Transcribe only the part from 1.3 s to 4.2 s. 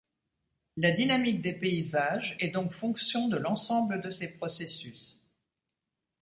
des paysages est donc fonction de l'ensemble de